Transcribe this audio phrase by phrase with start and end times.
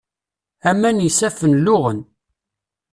[0.69, 1.99] Aman n yisaffen luɣen.